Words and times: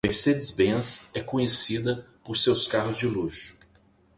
Mercedes-Benz 0.03 1.11
é 1.13 1.21
conhecida 1.21 2.03
por 2.23 2.35
seus 2.35 2.65
carros 2.65 2.97
de 2.97 3.05
luxo. 3.05 3.55